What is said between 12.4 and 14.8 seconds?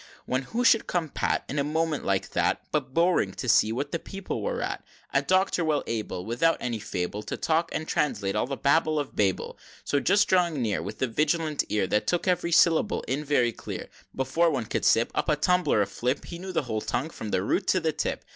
syllable in, very clear, Before one